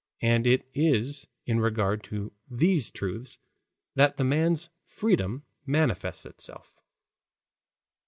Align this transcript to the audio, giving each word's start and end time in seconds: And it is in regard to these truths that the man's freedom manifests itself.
And 0.23 0.47
it 0.47 0.67
is 0.73 1.27
in 1.45 1.59
regard 1.59 2.03
to 2.05 2.31
these 2.49 2.89
truths 2.89 3.37
that 3.93 4.17
the 4.17 4.23
man's 4.23 4.71
freedom 4.87 5.43
manifests 5.67 6.25
itself. 6.25 6.73